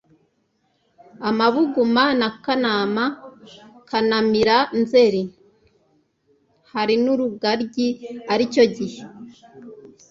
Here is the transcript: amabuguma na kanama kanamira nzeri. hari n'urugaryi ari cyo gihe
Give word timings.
amabuguma 1.29 2.03
na 2.19 2.29
kanama 2.43 3.05
kanamira 3.89 4.57
nzeri. 4.79 5.23
hari 6.73 6.95
n'urugaryi 7.03 7.87
ari 8.33 8.45
cyo 8.53 8.65
gihe 8.75 9.01